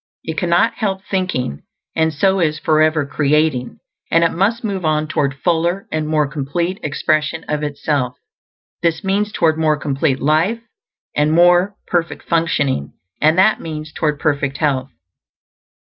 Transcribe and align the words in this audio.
It 0.23 0.35
cannot 0.35 0.73
help 0.73 1.03
thinking, 1.05 1.61
and 1.95 2.11
so 2.11 2.39
is 2.39 2.57
forever 2.57 3.05
creating; 3.05 3.77
and 4.09 4.23
it 4.23 4.31
must 4.31 4.63
move 4.63 4.83
on 4.83 5.07
toward 5.07 5.35
fuller 5.43 5.87
and 5.91 6.07
more 6.07 6.25
complete 6.27 6.79
expression 6.81 7.43
of 7.47 7.61
itself. 7.61 8.15
This 8.81 9.03
means 9.03 9.31
toward 9.31 9.59
more 9.59 9.77
complete 9.77 10.19
life 10.19 10.61
and 11.15 11.31
more 11.31 11.75
perfect 11.85 12.27
functioning; 12.27 12.93
and 13.21 13.37
that 13.37 13.61
means 13.61 13.93
toward 13.93 14.19
perfect 14.19 14.57
health. 14.57 14.89